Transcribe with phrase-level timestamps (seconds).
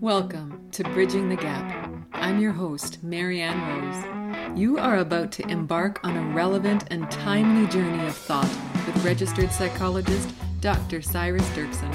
[0.00, 1.92] Welcome to Bridging the Gap.
[2.12, 4.56] I'm your host, Marianne Rose.
[4.56, 8.48] You are about to embark on a relevant and timely journey of thought
[8.86, 11.02] with registered psychologist Dr.
[11.02, 11.92] Cyrus Dirksen.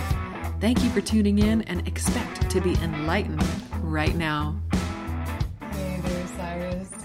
[0.60, 3.46] Thank you for tuning in and expect to be enlightened
[3.82, 4.60] right now.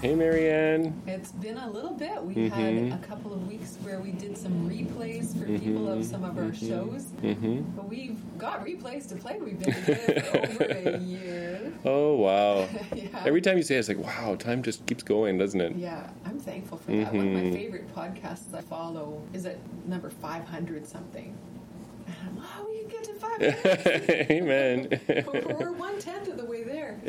[0.01, 0.39] Hey there, Cyrus.
[0.39, 1.01] Hey, Marianne.
[1.07, 2.23] It's been a little bit.
[2.23, 2.89] We mm-hmm.
[2.89, 5.57] had a couple of weeks where we did some replays for mm-hmm.
[5.57, 6.67] people of some of our mm-hmm.
[6.67, 7.03] shows.
[7.21, 7.61] Mm-hmm.
[7.75, 9.39] But we've got replays to play.
[9.39, 11.73] We've been together for over a year.
[11.85, 12.67] Oh, wow.
[12.95, 13.23] yeah.
[13.25, 15.75] Every time you say it, it's like, wow, time just keeps going, doesn't it?
[15.75, 17.13] Yeah, I'm thankful for that.
[17.13, 17.53] One of my mm-hmm.
[17.53, 21.35] favorite podcasts I follow is at number 500 something.
[22.07, 24.29] And I'm, oh, we can get to 500.
[24.31, 25.01] Amen.
[25.59, 26.99] We're one tenth of the way there.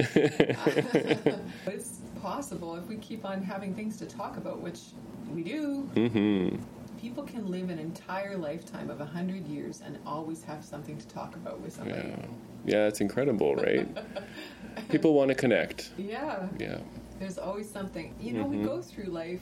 [1.67, 4.81] it's possible if we keep on having things to talk about, which
[5.33, 5.89] we do.
[5.95, 6.63] Mm-hmm.
[7.01, 11.35] People can live an entire lifetime of 100 years and always have something to talk
[11.35, 12.09] about with somebody.
[12.09, 12.27] Yeah,
[12.67, 13.89] yeah it's incredible, right?
[14.91, 15.93] People want to connect.
[15.97, 16.47] Yeah.
[16.59, 16.79] Yeah.
[17.19, 18.15] There's always something.
[18.21, 18.61] You know, mm-hmm.
[18.61, 19.41] we go through life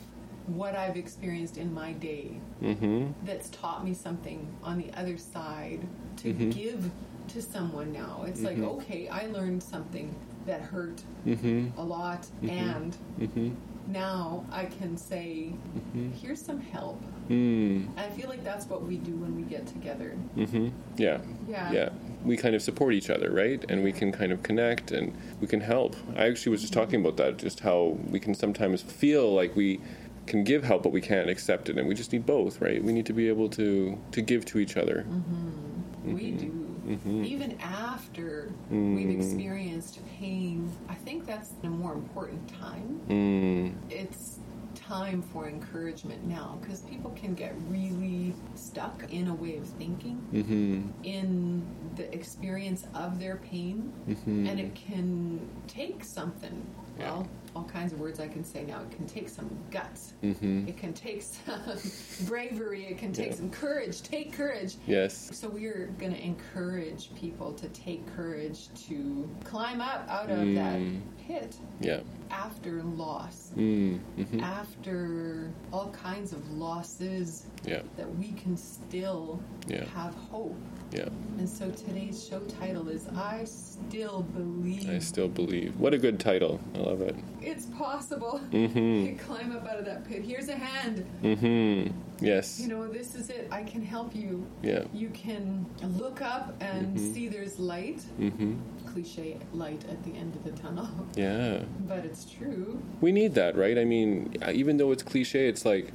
[0.49, 2.33] what I've experienced in my day
[2.63, 3.13] mm-hmm.
[3.25, 5.81] that's taught me something on the other side
[6.19, 6.51] to mm-hmm.
[6.51, 6.91] give
[7.29, 8.25] to someone now.
[8.27, 8.63] It's mm-hmm.
[8.63, 10.15] like, okay, I learned something
[10.49, 11.69] that hurt mm-hmm.
[11.79, 12.51] a lot, mm-hmm.
[12.51, 13.93] and mm-hmm.
[13.93, 16.11] now I can say, mm-hmm.
[16.13, 17.01] here's some help.
[17.29, 17.87] Mm.
[17.97, 20.17] I feel like that's what we do when we get together.
[20.37, 20.69] Mm-hmm.
[20.97, 21.19] Yeah.
[21.47, 21.71] Yeah.
[21.71, 21.89] Yeah.
[22.25, 23.63] We kind of support each other, right?
[23.69, 25.95] And we can kind of connect and we can help.
[26.17, 29.81] I actually was just talking about that, just how we can sometimes feel like we
[30.27, 32.83] can give help, but we can't accept it, and we just need both, right?
[32.83, 35.07] We need to be able to to give to each other.
[35.09, 36.15] Mm-hmm.
[36.15, 37.25] We do mm-hmm.
[37.25, 38.97] even after mm.
[38.97, 43.01] we've experienced pain, I think that's a more important time.
[43.09, 43.75] Mm.
[43.91, 44.39] It's
[44.75, 50.25] time for encouragement now because people can get really stuck in a way of thinking
[50.33, 51.05] mm-hmm.
[51.05, 51.67] in
[51.97, 54.47] the experience of their pain mm-hmm.
[54.47, 56.67] and it can take something
[56.99, 58.81] well all kinds of words I can say now.
[58.83, 60.15] It can take some guts.
[60.23, 60.69] Mm-hmm.
[60.69, 61.61] It can take some
[62.29, 62.87] bravery.
[62.87, 63.37] It can take yeah.
[63.37, 64.01] some courage.
[64.03, 64.77] Take courage.
[64.87, 65.31] Yes.
[65.33, 70.55] So we're going to encourage people to take courage to climb up out of mm.
[70.55, 71.57] that pit.
[71.81, 72.01] Yeah.
[72.31, 73.51] After loss.
[73.57, 73.99] Mm.
[74.17, 74.41] Mm-hmm.
[74.41, 77.47] After all kinds of losses.
[77.65, 77.83] Yeah.
[77.97, 79.85] That we can still yeah.
[79.87, 80.55] have hope.
[80.91, 81.09] Yeah.
[81.39, 84.89] And so today's show title is I Still Believe.
[84.89, 85.79] I Still Believe.
[85.79, 86.61] What a good title.
[86.75, 87.15] I love it.
[87.41, 88.41] It's possible.
[88.51, 89.17] Mm-hmm.
[89.27, 90.23] climb up out of that pit.
[90.25, 91.07] Here's a hand.
[91.23, 92.25] Mm-hmm.
[92.25, 92.59] Yes.
[92.59, 93.49] You know, this is it.
[93.53, 94.47] I can help you.
[94.63, 94.85] Yeah.
[94.93, 97.13] You can look up and mm-hmm.
[97.15, 98.01] see there's light.
[98.19, 98.57] Mm-hmm.
[98.87, 100.89] Cliche light at the end of the tunnel.
[101.15, 101.63] Yeah.
[101.87, 102.83] But it's true.
[103.01, 103.79] We need that, right?
[103.79, 105.93] I mean, even though it's cliche, it's like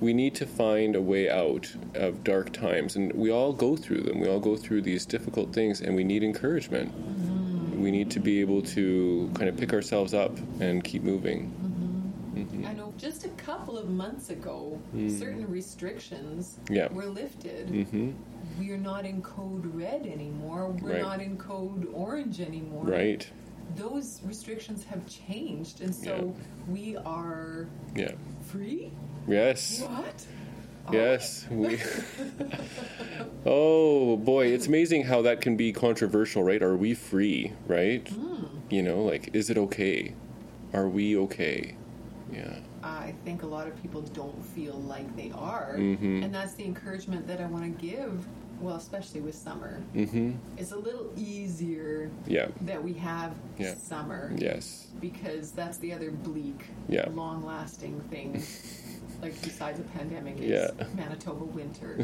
[0.00, 4.00] we need to find a way out of dark times and we all go through
[4.00, 7.82] them we all go through these difficult things and we need encouragement mm-hmm.
[7.82, 12.40] we need to be able to kind of pick ourselves up and keep moving mm-hmm.
[12.40, 12.66] Mm-hmm.
[12.66, 15.18] i know just a couple of months ago mm.
[15.18, 16.92] certain restrictions yeah.
[16.92, 18.12] were lifted mm-hmm.
[18.58, 21.02] we're not in code red anymore we're right.
[21.02, 23.30] not in code orange anymore right
[23.74, 26.72] those restrictions have changed and so yeah.
[26.72, 28.12] we are yeah.
[28.46, 28.92] free
[29.28, 29.82] Yes.
[29.82, 30.26] What?
[30.92, 31.80] Yes, we.
[33.46, 36.62] oh boy, it's amazing how that can be controversial, right?
[36.62, 38.04] Are we free, right?
[38.04, 38.48] Mm.
[38.70, 40.14] You know, like, is it okay?
[40.72, 41.76] Are we okay?
[42.32, 42.58] Yeah.
[42.82, 46.22] I think a lot of people don't feel like they are, mm-hmm.
[46.22, 48.26] and that's the encouragement that I want to give.
[48.60, 50.32] Well, especially with summer, mm-hmm.
[50.56, 52.10] it's a little easier.
[52.26, 52.48] Yeah.
[52.62, 53.74] That we have yeah.
[53.74, 54.32] summer.
[54.36, 54.86] Yes.
[54.98, 57.06] Because that's the other bleak, yeah.
[57.10, 58.42] long-lasting thing.
[59.22, 60.86] like besides a pandemic is yeah.
[60.94, 61.96] Manitoba winter.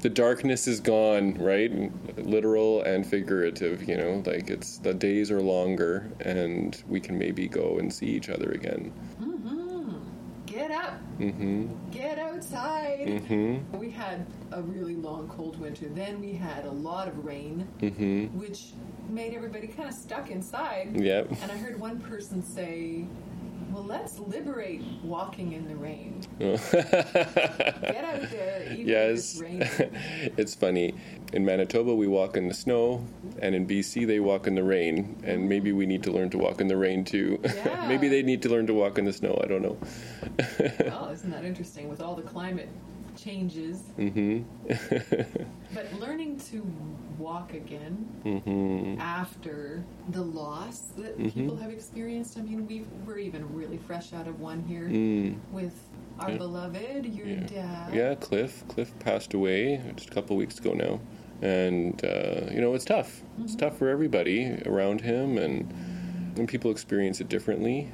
[0.00, 1.72] the darkness is gone, right?
[2.16, 7.48] Literal and figurative, you know, like it's the days are longer and we can maybe
[7.48, 8.92] go and see each other again.
[9.20, 9.58] Mm-hmm.
[10.46, 10.94] Get up.
[11.18, 11.90] Mm-hmm.
[11.90, 13.00] Get outside.
[13.00, 13.78] Mm-hmm.
[13.78, 15.88] We had a really long cold winter.
[15.88, 18.38] Then we had a lot of rain, mm-hmm.
[18.38, 18.72] which
[19.10, 20.98] made everybody kind of stuck inside.
[20.98, 21.32] Yep.
[21.42, 23.04] And I heard one person say,
[23.78, 26.20] well, let's liberate walking in the rain.
[26.38, 29.40] Get out there, even yes.
[29.40, 29.96] if it's
[30.36, 30.94] it's funny.
[31.32, 33.06] In Manitoba, we walk in the snow,
[33.40, 35.16] and in BC, they walk in the rain.
[35.24, 37.40] And maybe we need to learn to walk in the rain too.
[37.58, 37.88] Yeah.
[37.88, 39.38] maybe they need to learn to walk in the snow.
[39.42, 39.76] I don't know.
[40.86, 42.68] well, isn't that interesting with all the climate
[43.18, 43.82] changes?
[43.98, 44.42] Mm-hmm.
[45.74, 46.66] but learning to
[47.18, 49.00] walk again mm-hmm.
[49.00, 51.28] after the loss that mm-hmm.
[51.28, 52.38] people have experienced.
[52.38, 55.36] I mean, we we're even really fresh out of one here mm.
[55.50, 55.74] with
[56.18, 56.36] our yeah.
[56.38, 57.40] beloved, your yeah.
[57.40, 57.94] dad.
[57.94, 58.66] Yeah, Cliff.
[58.68, 61.00] Cliff passed away just a couple weeks ago now.
[61.40, 63.20] And, uh, you know, it's tough.
[63.20, 63.44] Mm-hmm.
[63.44, 65.72] It's tough for everybody around him, and,
[66.36, 67.92] and people experience it differently.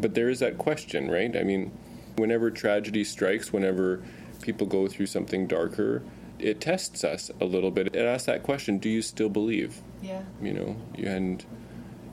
[0.00, 1.36] But there is that question, right?
[1.36, 1.70] I mean,
[2.16, 4.02] whenever tragedy strikes, whenever
[4.42, 6.02] people go through something darker,
[6.38, 7.94] it tests us a little bit.
[7.94, 9.80] It asks that question: Do you still believe?
[10.02, 10.22] Yeah.
[10.40, 11.44] You know, and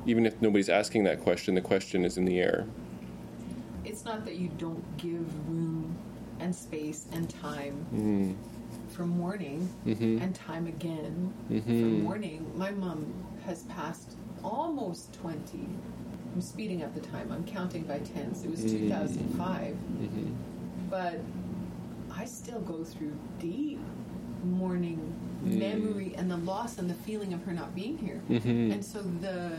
[0.06, 2.66] even if nobody's asking that question, the question is in the air.
[3.84, 5.98] It's not that you don't give room
[6.40, 8.34] and space and time mm-hmm.
[8.90, 10.22] for mourning mm-hmm.
[10.22, 11.68] and time again mm-hmm.
[11.68, 12.52] for mourning.
[12.56, 13.14] My mom
[13.46, 15.68] has passed almost 20.
[16.34, 17.32] I'm speeding up the time.
[17.32, 18.44] I'm counting by tens.
[18.44, 18.90] It was mm-hmm.
[18.90, 19.74] 2005.
[19.74, 20.34] Mm-hmm.
[20.90, 21.20] But
[22.20, 23.80] I still go through deep
[24.44, 25.58] mourning mm.
[25.58, 28.22] memory and the loss and the feeling of her not being here.
[28.30, 28.72] Mm-hmm.
[28.74, 29.58] And so the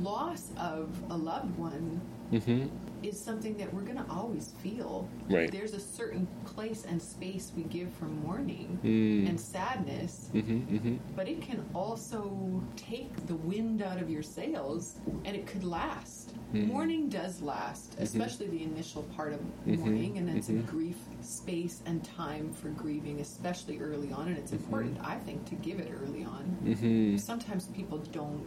[0.00, 2.00] loss of a loved one
[2.32, 2.66] mm-hmm.
[3.02, 5.08] Is something that we're going to always feel.
[5.28, 5.50] Right.
[5.50, 9.28] There's a certain place and space we give for mourning mm.
[9.28, 10.96] and sadness, mm-hmm, mm-hmm.
[11.14, 16.34] but it can also take the wind out of your sails and it could last.
[16.52, 16.68] Mm.
[16.68, 18.02] Mourning does last, mm-hmm.
[18.02, 19.80] especially the initial part of mm-hmm.
[19.80, 20.66] mourning, and it's a mm-hmm.
[20.66, 24.28] grief space and time for grieving, especially early on.
[24.28, 27.18] And it's important, I think, to give it early on.
[27.18, 28.46] Sometimes people don't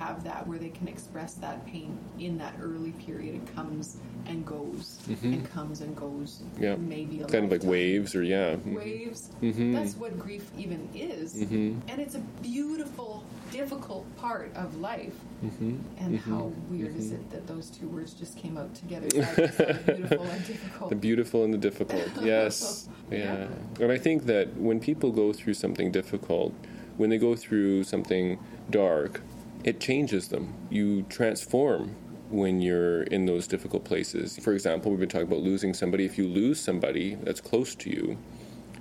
[0.00, 3.34] have that where they can express that pain in that early period.
[3.34, 5.34] It comes and goes mm-hmm.
[5.34, 6.42] and comes and goes.
[6.58, 7.44] Yeah, maybe kind lifetime.
[7.44, 9.30] of like waves or yeah, waves.
[9.42, 9.74] Mm-hmm.
[9.74, 11.78] That's what grief even is, mm-hmm.
[11.88, 15.14] and it's a beautiful, difficult part of life.
[15.44, 15.76] Mm-hmm.
[15.98, 16.32] And mm-hmm.
[16.32, 17.16] how weird is mm-hmm.
[17.16, 19.08] it that those two words just came out together?
[19.86, 20.90] beautiful and difficult.
[20.90, 22.08] The beautiful and the difficult.
[22.20, 22.88] Yes.
[23.10, 23.18] yeah.
[23.18, 23.82] yeah.
[23.82, 26.54] And I think that when people go through something difficult,
[26.96, 28.38] when they go through something
[28.70, 29.22] dark,
[29.64, 30.54] it changes them.
[30.70, 31.96] You transform
[32.30, 34.38] when you're in those difficult places.
[34.38, 36.04] For example, we've been talking about losing somebody.
[36.04, 38.18] If you lose somebody that's close to you,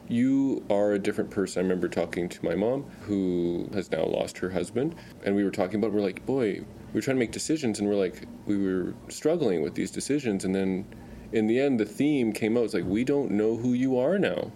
[0.07, 1.59] you are a different person.
[1.59, 5.51] I remember talking to my mom, who has now lost her husband, and we were
[5.51, 6.61] talking about, we're like, boy,
[6.93, 10.45] we are trying to make decisions, and we're like, we were struggling with these decisions,
[10.45, 10.85] and then
[11.31, 12.63] in the end, the theme came out.
[12.63, 14.51] It's like, we don't know who you are now.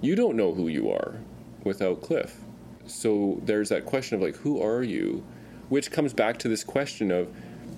[0.00, 1.20] You don't know who you are
[1.62, 2.40] without Cliff.
[2.86, 5.24] So there's that question of like, who are you?
[5.70, 7.28] Which comes back to this question of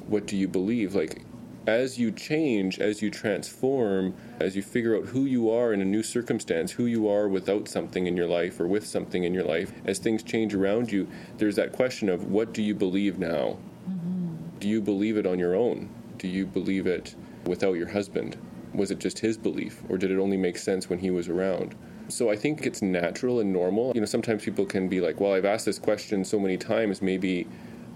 [0.09, 0.97] what do you believe?
[0.97, 1.23] Like,
[1.67, 5.85] as you change, as you transform, as you figure out who you are in a
[5.85, 9.45] new circumstance, who you are without something in your life or with something in your
[9.45, 11.07] life, as things change around you,
[11.39, 13.59] there's that question of what do you believe now?
[13.89, 14.59] Mm-hmm.
[14.59, 15.89] Do you believe it on your own?
[16.19, 17.15] Do you believe it
[17.47, 18.37] without your husband?
[18.75, 21.75] Was it just his belief, or did it only make sense when he was around?
[22.09, 23.93] So I think it's natural and normal.
[23.95, 27.03] You know, sometimes people can be like, well, I've asked this question so many times,
[27.03, 27.47] maybe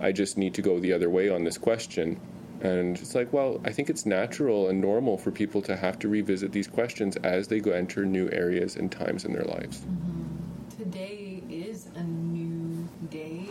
[0.01, 2.21] I just need to go the other way on this question.
[2.61, 6.09] And it's like, well, I think it's natural and normal for people to have to
[6.09, 9.81] revisit these questions as they go enter new areas and times in their lives.
[9.81, 10.83] Mm-hmm.
[10.83, 13.47] Today is a new day.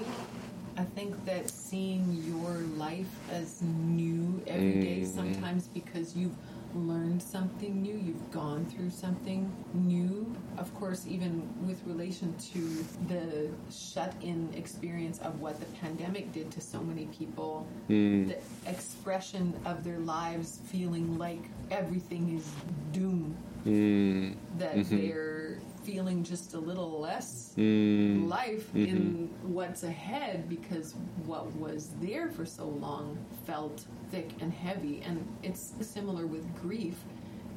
[0.78, 4.82] I think that seeing your life as new every mm-hmm.
[4.82, 6.36] day, sometimes because you've
[6.76, 10.36] learned something new, you've gone through something new.
[10.58, 16.52] Of course, even with relation to the shut in experience of what the pandemic did
[16.52, 18.28] to so many people, mm.
[18.28, 22.50] the expression of their lives feeling like everything is
[22.92, 23.36] doom,
[23.66, 24.36] mm.
[24.58, 24.98] that mm-hmm.
[24.98, 25.35] they're
[25.86, 28.28] feeling just a little less mm.
[28.28, 28.86] life mm-hmm.
[28.86, 35.02] in what's ahead because what was there for so long felt thick and heavy.
[35.06, 36.96] And it's similar with grief,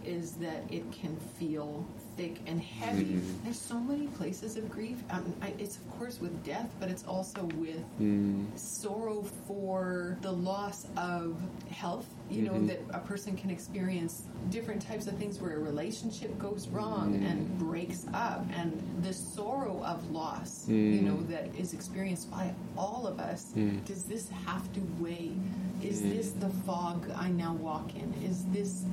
[0.08, 1.86] is that it can feel
[2.16, 3.04] thick and heavy.
[3.04, 3.44] Mm.
[3.44, 4.96] There's so many places of grief.
[5.10, 8.46] Um, I, it's of course with death, but it's also with mm.
[8.58, 11.36] sorrow for the loss of
[11.70, 12.06] health.
[12.30, 12.54] You mm-hmm.
[12.54, 17.20] know that a person can experience different types of things where a relationship goes wrong
[17.20, 17.30] mm.
[17.30, 20.68] and breaks up, and the sorrow of loss.
[20.68, 23.52] You know that is experienced by all of us.
[23.84, 25.32] Does this have to weigh?
[25.82, 28.12] Is this the fog I now walk in?
[28.24, 28.84] Is this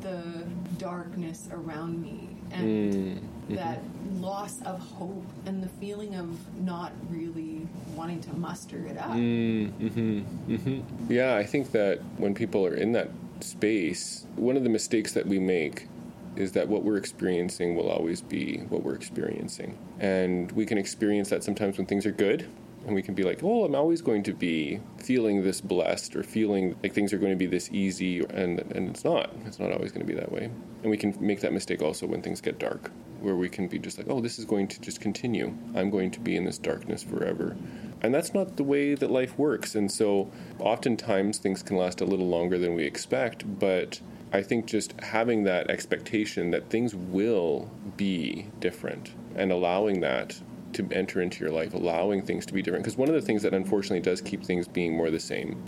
[0.00, 0.44] the
[0.78, 2.34] darkness around me?
[2.54, 3.54] and mm, mm-hmm.
[3.56, 3.80] that
[4.20, 6.28] loss of hope and the feeling of
[6.60, 9.10] not really wanting to muster it up.
[9.10, 11.12] Mm, mm-hmm, mm-hmm.
[11.12, 15.26] Yeah, I think that when people are in that space, one of the mistakes that
[15.26, 15.88] we make
[16.36, 19.78] is that what we're experiencing will always be what we're experiencing.
[20.00, 22.48] And we can experience that sometimes when things are good,
[22.86, 26.22] and we can be like, oh, I'm always going to be feeling this blessed or
[26.22, 29.30] feeling like things are going to be this easy, and and it's not.
[29.46, 30.50] It's not always going to be that way.
[30.82, 33.78] And we can make that mistake also when things get dark, where we can be
[33.78, 35.54] just like, oh, this is going to just continue.
[35.74, 37.56] I'm going to be in this darkness forever.
[38.02, 39.74] And that's not the way that life works.
[39.74, 44.00] And so oftentimes things can last a little longer than we expect, but
[44.30, 50.40] I think just having that expectation that things will be different and allowing that
[50.74, 52.84] to enter into your life, allowing things to be different.
[52.84, 55.62] Because one of the things that unfortunately does keep things being more the same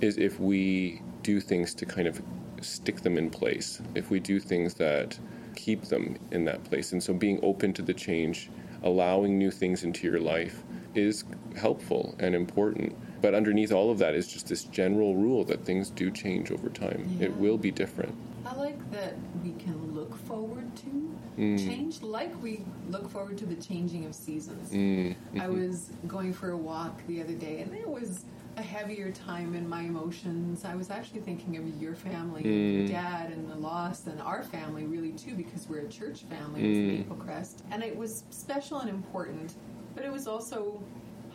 [0.00, 2.22] is if we do things to kind of
[2.60, 5.18] stick them in place, if we do things that
[5.54, 6.92] keep them in that place.
[6.92, 8.50] And so being open to the change,
[8.82, 10.62] allowing new things into your life
[10.94, 11.24] is
[11.56, 12.94] helpful and important.
[13.22, 16.68] But underneath all of that is just this general rule that things do change over
[16.68, 17.16] time.
[17.18, 17.26] Yeah.
[17.26, 18.14] It will be different.
[18.44, 21.03] I like that we can look forward to
[21.38, 21.58] Mm.
[21.58, 24.70] change like we look forward to the changing of seasons.
[24.72, 28.24] Mm, I was going for a walk the other day and it was
[28.56, 30.64] a heavier time in my emotions.
[30.64, 34.42] I was actually thinking of your family, and your dad, and the loss, and our
[34.42, 37.64] family really too, because we're a church family with Maple Crest.
[37.70, 39.54] And it was special and important,
[39.94, 40.80] but it was also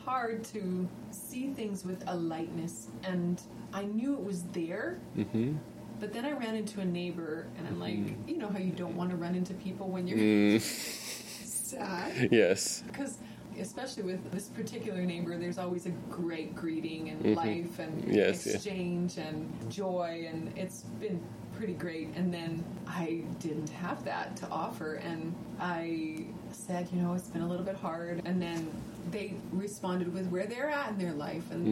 [0.05, 2.87] hard to see things with a lightness.
[3.03, 3.41] And
[3.73, 5.57] I knew it was there, hmm
[5.99, 8.95] but then I ran into a neighbor, and I'm like, you know how you don't
[8.95, 10.61] want to run into people when you're Mm,
[11.43, 12.29] sad?
[12.31, 12.83] yes.
[12.87, 13.17] Because,
[13.59, 18.11] especially with this particular neighbor, there's always a great greeting and life and Mm-hmm.
[18.11, 21.19] Yes, exchange and joy, and it's been
[21.57, 22.07] pretty great.
[22.15, 27.41] And then I didn't have that to offer, and I said, you know, it's been
[27.41, 28.21] a little bit hard.
[28.25, 28.69] And then
[29.11, 31.67] they responded with where they're at in their life, and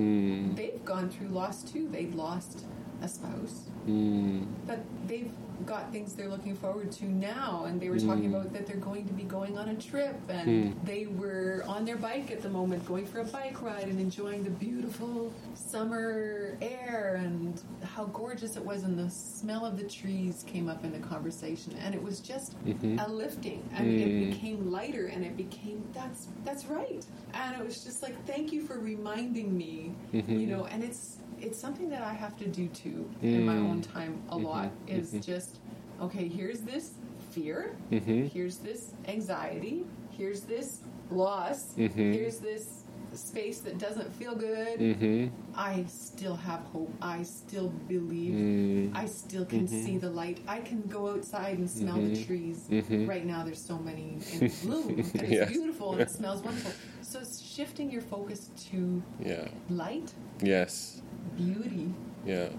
[0.54, 1.88] Mm, they've gone through loss too.
[1.90, 2.66] They've lost
[3.02, 5.32] a spouse, mm, but they've
[5.66, 7.66] got things they're looking forward to now.
[7.66, 8.36] And they were talking hmm.
[8.36, 10.86] about that they're going to be going on a trip, and hmm.
[10.86, 14.44] they were on their bike at the moment, going for a bike ride and enjoying
[14.44, 18.84] the beautiful summer air and how gorgeous it was.
[18.84, 22.64] And the smell of the trees came up in the conversation, and it was just
[22.66, 23.00] mm-hmm.
[23.00, 24.30] a lifting, I and it hmm.
[24.32, 27.06] became lighter, and it became that's that's right.
[27.34, 30.40] And it was just like, thank you for reminding me, mm-hmm.
[30.40, 33.68] you know, and it's it's something that I have to do too in my mm-hmm.
[33.68, 34.46] own time a mm-hmm.
[34.46, 35.20] lot is mm-hmm.
[35.22, 35.58] just
[36.02, 36.92] okay, here's this
[37.32, 38.32] fear, Mhm.
[38.32, 44.80] here's this anxiety, here's this loss, here's this space that doesn't feel good.
[44.80, 46.94] mhm, I still have hope.
[47.02, 48.34] I still believe.
[48.34, 50.40] mm, I still can see the light.
[50.48, 52.68] I can go outside and smell the trees.
[52.90, 55.50] Right now, there's so many in bloom, and it's Yes.
[55.50, 56.72] beautiful and it smells wonderful.
[57.02, 59.48] So, it's shifting your focus to yeah.
[59.70, 61.02] light, Yes.
[61.36, 61.94] Beauty.
[62.26, 62.50] Yeah.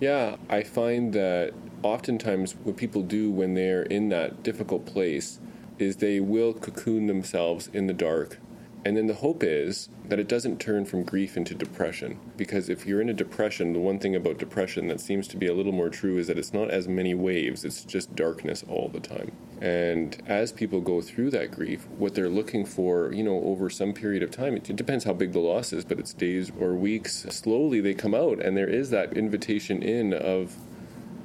[0.00, 5.40] Yeah, I find that oftentimes what people do when they're in that difficult place
[5.78, 8.38] is they will cocoon themselves in the dark.
[8.84, 12.18] And then the hope is that it doesn't turn from grief into depression.
[12.36, 15.46] Because if you're in a depression, the one thing about depression that seems to be
[15.46, 18.88] a little more true is that it's not as many waves, it's just darkness all
[18.88, 19.32] the time.
[19.60, 23.92] And as people go through that grief, what they're looking for, you know, over some
[23.92, 26.74] period of time, it, it depends how big the loss is, but it's days or
[26.74, 30.56] weeks, slowly they come out, and there is that invitation in of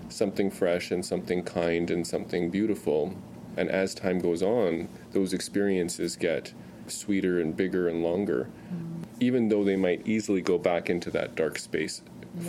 [0.09, 3.15] something fresh and something kind and something beautiful.
[3.55, 6.53] And as time goes on, those experiences get
[6.87, 9.03] sweeter and bigger and longer, mm-hmm.
[9.21, 12.01] even though they might easily go back into that dark space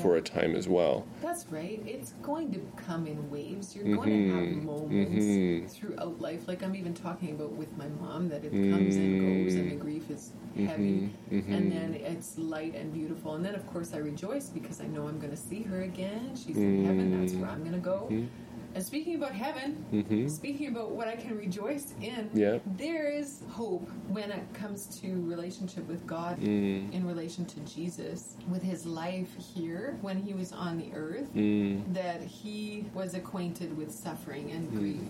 [0.02, 1.06] for a time as well.
[1.22, 1.82] That's right.
[1.86, 3.74] It's going to come in waves.
[3.74, 4.66] You're going to have mm-hmm.
[4.66, 5.66] moments mm-hmm.
[5.68, 6.48] throughout life.
[6.48, 9.44] Like I'm even talking about with my mom that it comes and mm.
[9.44, 11.52] goes, and the grief is heavy, mm-hmm.
[11.52, 13.34] and then it's light and beautiful.
[13.34, 16.34] And then, of course, I rejoice because I know I'm going to see her again.
[16.36, 17.20] She's in heaven.
[17.20, 17.40] That's mm.
[17.40, 18.08] where I'm going to go.
[18.76, 22.58] And speaking about heaven, speaking about what I can rejoice in, Yeah.
[22.76, 26.92] there is hope when it comes to relationship with God Mm.
[26.92, 31.94] in relation to Jesus with his life here when he was on the earth Mm.
[31.94, 35.00] that he was acquainted with suffering and grief.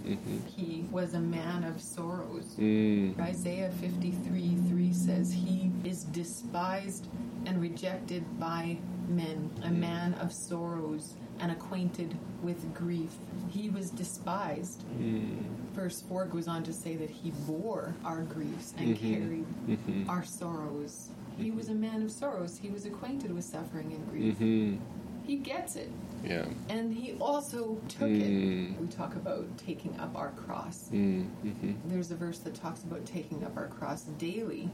[0.56, 2.54] He was a man of sorrows.
[2.61, 3.18] Mm.
[3.18, 7.08] Isaiah 53 3 says, He is despised
[7.46, 13.10] and rejected by men, a man of sorrows and acquainted with grief.
[13.50, 14.82] He was despised.
[14.82, 15.42] Hmm.
[15.72, 19.14] Verse 4 goes on to say that he bore our griefs and mm-hmm.
[19.14, 20.10] carried mm-hmm.
[20.10, 21.10] our sorrows.
[21.36, 22.58] He was a man of sorrows.
[22.62, 24.38] He was acquainted with suffering and grief.
[24.38, 24.78] Mhm.
[25.24, 25.90] He gets it.
[26.25, 26.44] Yeah.
[26.68, 28.75] And he also took Mm.
[28.75, 28.80] it.
[28.80, 30.88] We talk about taking up our cross.
[30.92, 31.26] Mm.
[31.44, 31.76] Mhm.
[31.87, 34.68] There's a verse that talks about taking up our cross daily.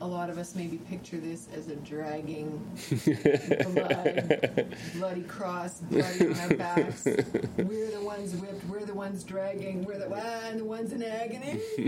[0.00, 2.60] A lot of us maybe picture this as a dragging,
[3.72, 7.04] blood, bloody cross, bloody on our backs.
[7.04, 8.64] We're the ones whipped.
[8.68, 9.84] We're the ones dragging.
[9.84, 11.60] We're the, ah, the ones in agony.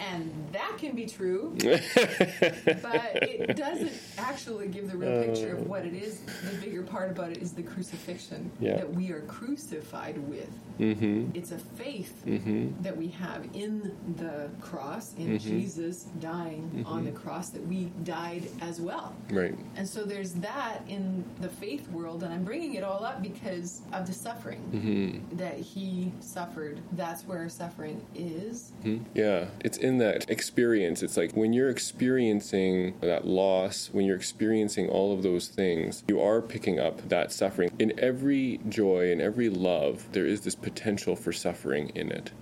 [0.00, 5.84] and that can be true, but it doesn't actually give the real picture of what
[5.84, 6.20] it is.
[6.50, 8.76] The bigger part about it is the crucifixion Yeah.
[8.76, 10.48] that we are crucified with.
[10.78, 11.30] Mm-hmm.
[11.34, 12.82] It's a faith Mm-hmm.
[12.82, 15.40] that we have in the cross, in Mhm.
[15.40, 17.14] Jesus dying on the Mhm.
[17.14, 19.14] cross, that we died as well.
[19.30, 19.54] Right.
[19.76, 23.82] And so there's that in the faith world, and I'm bringing it all up because
[23.92, 25.36] of the suffering Mm-hmm.
[25.36, 26.80] that he suffered.
[26.92, 28.72] That's where suffering is.
[28.84, 29.00] Mhm.
[29.14, 31.02] Yeah, it's in that experience.
[31.02, 36.20] It's like when you're experiencing that loss, when you're experiencing all of those things, you
[36.20, 37.63] are picking up that suffering.
[37.78, 42.32] In every joy and every love, there is this potential for suffering in it.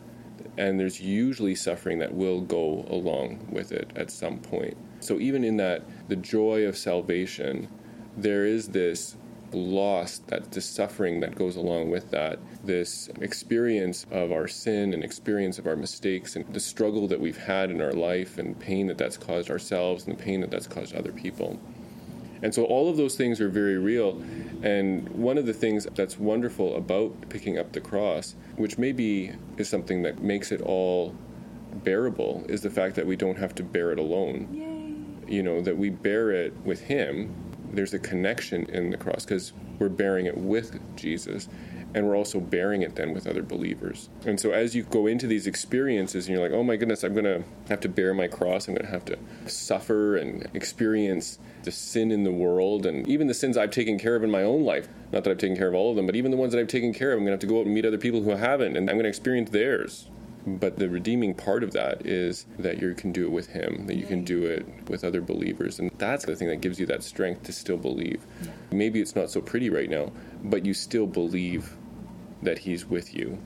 [0.58, 4.76] And there's usually suffering that will go along with it at some point.
[5.00, 7.68] So, even in that, the joy of salvation,
[8.16, 9.16] there is this
[9.54, 15.04] loss, that this suffering that goes along with that, this experience of our sin and
[15.04, 18.86] experience of our mistakes and the struggle that we've had in our life and pain
[18.86, 21.58] that that's caused ourselves and the pain that that's caused other people.
[22.42, 24.20] And so all of those things are very real.
[24.62, 29.68] And one of the things that's wonderful about picking up the cross, which maybe is
[29.68, 31.14] something that makes it all
[31.84, 35.32] bearable, is the fact that we don't have to bear it alone Yay!
[35.32, 37.34] you know that we bear it with him
[37.72, 41.48] there's a connection in the cross because we're bearing it with jesus
[41.94, 45.26] and we're also bearing it then with other believers and so as you go into
[45.26, 48.26] these experiences and you're like oh my goodness i'm going to have to bear my
[48.26, 53.06] cross i'm going to have to suffer and experience the sin in the world and
[53.08, 55.56] even the sins i've taken care of in my own life not that i've taken
[55.56, 57.24] care of all of them but even the ones that i've taken care of i'm
[57.24, 59.04] going to have to go out and meet other people who haven't and i'm going
[59.04, 60.08] to experience theirs
[60.46, 63.96] but the redeeming part of that is that you can do it with Him, that
[63.96, 65.78] you can do it with other believers.
[65.78, 68.24] And that's the thing that gives you that strength to still believe.
[68.70, 70.10] Maybe it's not so pretty right now,
[70.42, 71.76] but you still believe
[72.42, 73.38] that He's with you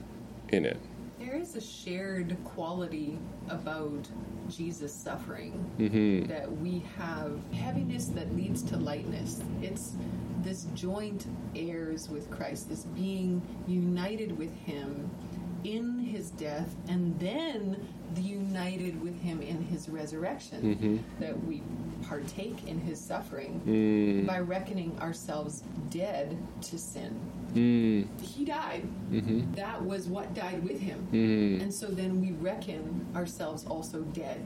[0.49, 0.79] in it.
[1.19, 3.17] There is a shared quality
[3.49, 4.07] about
[4.49, 9.41] Jesus' suffering hmm that we have heaviness that leads to lightness.
[9.61, 9.95] It's
[10.43, 11.25] this joint
[11.55, 15.09] heirs with Christ, this being united with Him
[15.63, 17.87] in His death, and then
[18.19, 20.73] united with Him in His resurrection.
[20.73, 21.61] hmm That we
[22.03, 24.25] partake in His suffering Mm.
[24.25, 27.19] by reckoning ourselves dead to sin.
[27.53, 28.07] Mm.
[28.21, 28.83] He died.
[29.09, 31.07] hmm That was what died with Him.
[31.11, 31.61] Mm.
[31.61, 34.43] And so then we reckon ourselves also dead.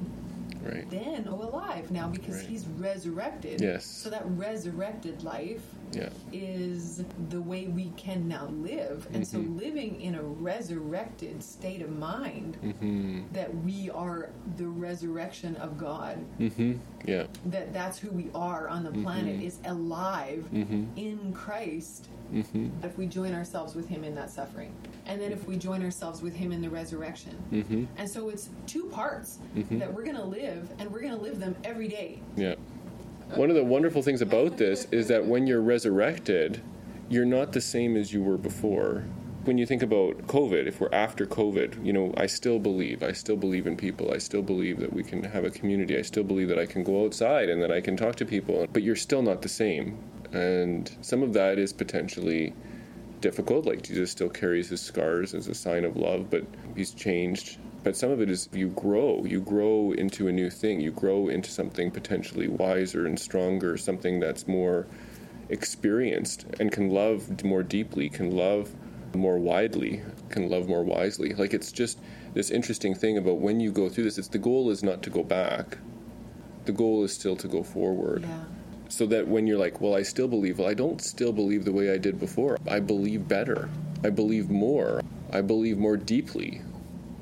[0.64, 0.88] Right.
[0.90, 2.46] Then, oh, alive now because Right.
[2.48, 3.62] he's resurrected.
[3.62, 3.86] Yes.
[3.86, 6.10] So that resurrected life Yeah.
[6.32, 9.08] is the way we can now live.
[9.14, 9.60] And so Mhm.
[9.60, 16.18] living in a resurrected state of mind hmm that we are the resurrection of God,
[16.38, 16.74] hmm
[17.06, 17.28] Yeah.
[17.48, 19.44] that that's who we are on the planet Mhm.
[19.44, 24.72] is alive hmm in Christ hmm if we join ourselves with him in that suffering.
[25.06, 27.36] And then if we join ourselves with him in the resurrection.
[27.98, 29.40] And so it's two parts
[29.72, 32.22] that we're going to live, and we're going to live them every day.
[32.38, 32.56] Yeah.
[33.36, 36.62] One of the wonderful things about this is that when you're resurrected,
[37.08, 39.06] you're not the same as you were before.
[39.46, 43.02] When you think about COVID, if we're after COVID, you know, I still believe.
[43.02, 44.14] I still believe in people.
[44.14, 45.98] I still believe that we can have a community.
[45.98, 48.68] I still believe that I can go outside and that I can talk to people.
[48.74, 49.98] But you're still not the same.
[50.34, 52.54] And some of that is potentially
[53.22, 53.66] difficult.
[53.66, 56.44] Like Jesus still carries his scars as a sign of love, but
[56.76, 57.60] he's changed.
[57.84, 59.24] But some of it is you grow.
[59.26, 60.82] You grow into a new thing.
[60.82, 64.86] You grow into something potentially wiser and stronger, something that's more
[65.50, 68.72] experienced and can love more deeply, can love
[69.14, 71.34] more widely, can love more wisely.
[71.34, 72.00] Like it's just
[72.34, 75.10] this interesting thing about when you go through this, it's the goal is not to
[75.10, 75.78] go back.
[76.66, 78.44] The goal is still to go forward Yeah.
[78.88, 81.72] so that when you're like, well, I still believe, well, I don't still believe the
[81.74, 82.58] way I did before.
[82.68, 83.70] I believe better.
[84.04, 85.02] I believe more.
[85.34, 86.62] I believe more deeply.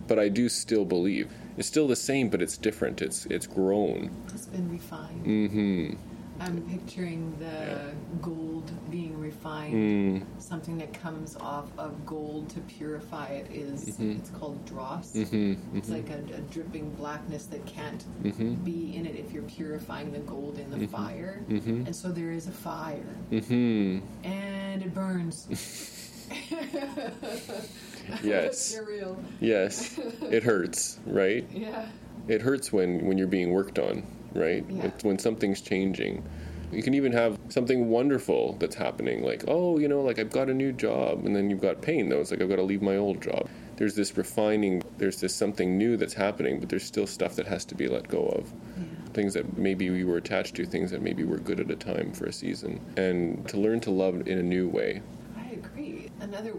[0.09, 1.31] But I do still believe.
[1.55, 2.99] It's still the same, but it's different.
[3.01, 4.09] It's it's grown.
[4.33, 5.23] It's been refined.
[5.25, 5.95] Mm-hmm.
[6.41, 7.91] I'm picturing the Yeah.
[8.21, 9.73] gold being refined.
[9.75, 10.41] Mm.
[10.41, 14.17] Something that comes off of gold to purify it is- Mhm.
[14.19, 15.11] it's called dross.
[15.13, 15.77] Mm-hmm.
[15.77, 18.53] It's like a, a dripping blackness that can't Mm-hmm.
[18.63, 20.89] be in it if you're purifying the gold in the Mhm.
[20.89, 21.43] fire.
[21.49, 21.85] Mm-hmm.
[21.87, 23.99] And so there is a fire, Mm-hmm.
[24.25, 25.37] and it burns.
[28.23, 28.77] Yes.
[28.87, 29.17] Real.
[29.39, 29.99] Yes.
[30.21, 31.45] It hurts, right?
[31.53, 31.87] Yeah.
[32.27, 34.63] It hurts when when you're being worked on, right?
[34.69, 34.85] Yeah.
[34.85, 36.23] It's when something's changing.
[36.71, 40.49] You can even have something wonderful that's happening, like, oh, you know, like I've got
[40.49, 42.19] a new job, and then you've got pain, though.
[42.19, 43.49] It's like I've got to leave my old job.
[43.77, 47.65] There's this refining, there's this something new that's happening, but there's still stuff that has
[47.65, 48.53] to be let go of.
[48.77, 48.83] Yeah.
[49.13, 52.11] Things that maybe we were attached to, things that maybe were good at a time
[52.13, 52.79] for a season.
[52.97, 55.01] And to learn to love in a new way.
[55.35, 56.11] I agree.
[56.19, 56.53] Another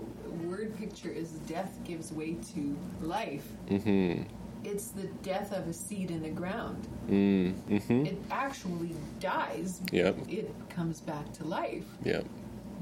[0.71, 3.47] picture is death gives way to life.
[3.69, 4.23] Mm-hmm.
[4.63, 6.87] It's the death of a seed in the ground.
[7.09, 8.07] Mm-hmm.
[8.07, 9.81] It actually dies.
[9.91, 10.17] Yep.
[10.29, 11.85] It comes back to life.
[12.05, 12.27] Yep.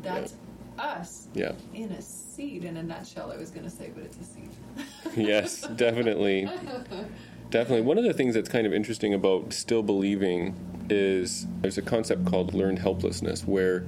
[0.02, 0.34] That's
[0.78, 1.52] us Yeah.
[1.74, 2.64] in a seed.
[2.64, 4.50] In a nutshell, I was going to say, but it's a seed.
[5.16, 6.48] yes, definitely.
[7.50, 7.80] Definitely.
[7.86, 10.54] One of the things that's kind of interesting about still believing
[10.90, 13.86] is there's a concept called learned helplessness where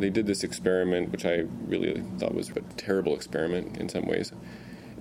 [0.00, 4.32] they did this experiment, which I really thought was a terrible experiment in some ways.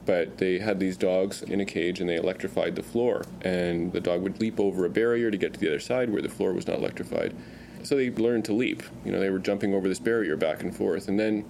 [0.05, 3.25] But they had these dogs in a cage and they electrified the floor.
[3.41, 6.21] And the dog would leap over a barrier to get to the other side where
[6.21, 7.35] the floor was not electrified.
[7.83, 8.83] So they learned to leap.
[9.05, 11.07] You know, they were jumping over this barrier back and forth.
[11.07, 11.45] And then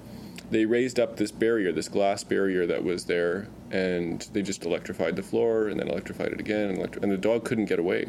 [0.51, 5.15] they raised up this barrier, this glass barrier that was there, and they just electrified
[5.15, 6.69] the floor and then electrified it again.
[6.69, 8.07] And, electri- and the dog couldn't get away.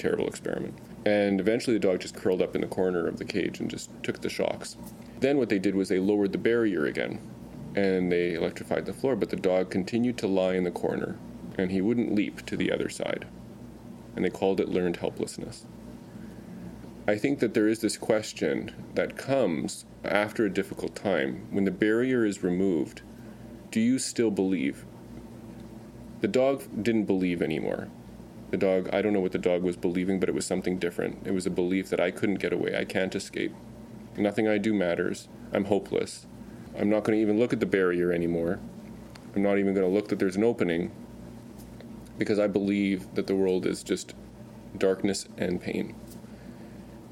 [0.00, 0.78] Terrible experiment.
[1.04, 3.90] And eventually the dog just curled up in the corner of the cage and just
[4.02, 4.78] took the shocks.
[5.18, 7.20] Then what they did was they lowered the barrier again
[7.76, 11.18] and they electrified the floor, but the dog continued to lie in the corner
[11.58, 13.26] and he wouldn't leap to the other side.
[14.16, 15.66] And they called it learned helplessness.
[17.06, 21.70] I think that there is this question that comes after a difficult time when the
[21.70, 23.02] barrier is removed.
[23.70, 24.86] Do you still believe?
[26.22, 27.88] The dog didn't believe anymore.
[28.50, 31.26] The dog, I don't know what the dog was believing, but it was something different.
[31.26, 32.76] It was a belief that I couldn't get away.
[32.76, 33.54] I can't escape.
[34.16, 35.28] Nothing I do matters.
[35.52, 36.26] I'm hopeless.
[36.78, 38.58] I'm not going to even look at the barrier anymore.
[39.34, 40.90] I'm not even going to look that there's an opening
[42.18, 44.14] because I believe that the world is just
[44.76, 45.94] darkness and pain.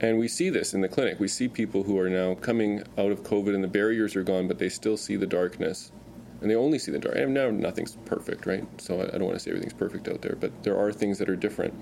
[0.01, 1.18] And we see this in the clinic.
[1.18, 4.46] We see people who are now coming out of COVID and the barriers are gone,
[4.46, 5.92] but they still see the darkness.
[6.40, 7.16] And they only see the dark.
[7.16, 8.64] And now nothing's perfect, right?
[8.81, 11.18] So I I don't want to say everything's perfect out there, but there are things
[11.18, 11.74] that are different.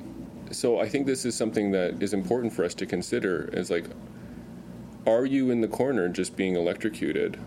[0.52, 3.86] So I think this is something that is important for us to consider is like,
[5.06, 7.38] are you in the corner just being electrocuted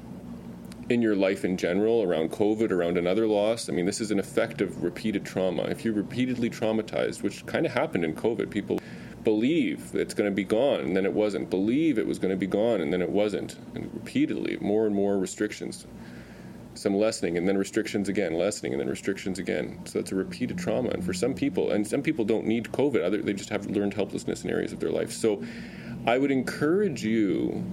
[0.89, 3.69] in your life in general, around COVID, around another loss?
[3.69, 5.63] I mean, this is an effect of repeated trauma.
[5.63, 8.79] If you're repeatedly traumatized, which kind of happened in COVID, people
[9.23, 12.37] believe it's going to be gone and then it wasn't, believe it was going to
[12.37, 15.85] be gone and then it wasn't, and repeatedly, more and more restrictions.
[16.79, 19.81] Some lessening and then restrictions again, lessening and then restrictions again.
[19.83, 20.91] So it's a repeated trauma.
[20.91, 23.95] And for some people, and some people don't need COVID, other they just have learned
[23.95, 25.11] helplessness in areas of their life.
[25.11, 25.43] So
[26.07, 27.65] I would encourage you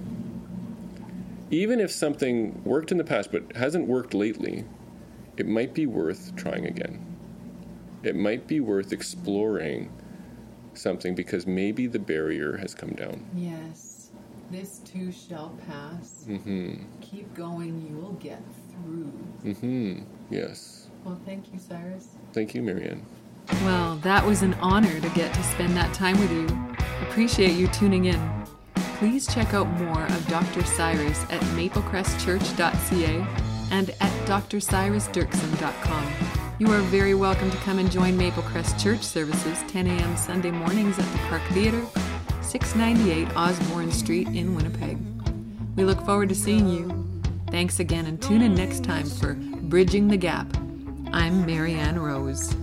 [1.51, 4.65] even if something worked in the past but hasn't worked lately,
[5.37, 7.05] it might be worth trying again.
[8.03, 9.89] It might be worth exploring
[10.73, 13.25] something because maybe the barrier has come down.
[13.33, 13.86] Yes.
[14.49, 16.23] This too shall pass.
[16.25, 19.11] hmm Keep going, you will get through.
[19.53, 20.87] hmm Yes.
[21.03, 22.09] Well, thank you, Cyrus.
[22.33, 23.05] Thank you, Marianne.
[23.63, 26.47] Well, that was an honor to get to spend that time with you.
[27.09, 28.43] Appreciate you tuning in.
[28.99, 30.63] Please check out more of Dr.
[30.65, 33.25] Cyrus at maplecrestchurch.ca
[33.71, 36.13] and at drcyrusdirksen.com.
[36.59, 40.17] You are very welcome to come and join Maplecrest Church services 10 a.m.
[40.17, 41.81] Sunday mornings at the Park Theater,
[42.47, 44.97] 698 Osborne Street in Winnipeg.
[45.75, 47.21] We look forward to seeing you.
[47.51, 50.47] Thanks again and tune in next time for Bridging the Gap.
[51.11, 52.55] I'm Marianne Rose.